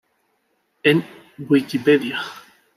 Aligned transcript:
En 0.91 0.97
Wikipedia. 1.51 2.17